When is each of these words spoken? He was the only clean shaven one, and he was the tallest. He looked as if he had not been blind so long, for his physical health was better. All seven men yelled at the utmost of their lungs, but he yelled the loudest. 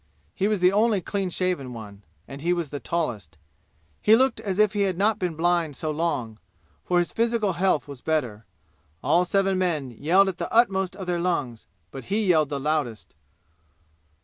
He 0.33 0.47
was 0.47 0.61
the 0.61 0.71
only 0.71 0.99
clean 0.99 1.29
shaven 1.29 1.73
one, 1.73 2.01
and 2.27 2.41
he 2.41 2.53
was 2.53 2.71
the 2.71 2.79
tallest. 2.79 3.37
He 4.01 4.15
looked 4.15 4.39
as 4.39 4.57
if 4.57 4.73
he 4.73 4.81
had 4.81 4.97
not 4.97 5.19
been 5.19 5.35
blind 5.35 5.75
so 5.75 5.91
long, 5.91 6.39
for 6.83 6.97
his 6.97 7.11
physical 7.13 7.53
health 7.53 7.87
was 7.87 8.01
better. 8.01 8.43
All 9.03 9.25
seven 9.25 9.59
men 9.59 9.91
yelled 9.91 10.27
at 10.27 10.39
the 10.39 10.51
utmost 10.51 10.95
of 10.95 11.05
their 11.05 11.19
lungs, 11.19 11.67
but 11.91 12.05
he 12.05 12.25
yelled 12.25 12.49
the 12.49 12.59
loudest. 12.59 13.13